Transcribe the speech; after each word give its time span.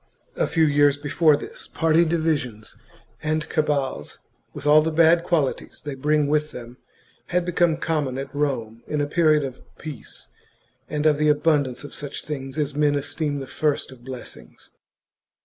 A 0.35 0.47
few 0.47 0.63
years 0.63 0.97
before 0.97 1.37
this, 1.37 1.67
party 1.67 2.05
divisions 2.05 2.75
and 3.21 3.47
cabals, 3.49 4.13
chap. 4.17 4.25
with 4.55 4.65
all 4.65 4.81
the 4.81 4.91
bad 4.91 5.23
qualities 5.23 5.79
they 5.85 5.93
bring 5.93 6.25
with 6.25 6.49
them, 6.49 6.77
had 7.27 7.45
become 7.45 7.77
common 7.77 8.17
at 8.17 8.33
Rome 8.33 8.81
in 8.87 8.99
a 8.99 9.05
period 9.05 9.43
of 9.43 9.61
peace 9.77 10.29
and 10.89 11.05
of 11.05 11.17
the 11.19 11.29
abundance 11.29 11.83
of 11.83 11.93
such 11.93 12.25
things 12.25 12.57
as 12.57 12.73
men 12.73 12.95
esteem 12.95 13.37
the 13.37 13.45
first 13.45 13.91
of 13.91 14.03
blessings. 14.03 14.71